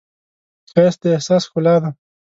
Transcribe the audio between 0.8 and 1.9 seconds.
د احساس ښکلا ده